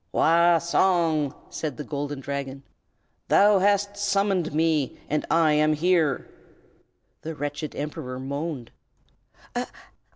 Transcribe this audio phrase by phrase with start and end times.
[0.11, 2.63] "Wah Song!" said the Golden Dragon,
[3.27, 6.27] "thou hast summoned me, and I am here!"
[7.21, 8.71] The wretched Emperor moaned.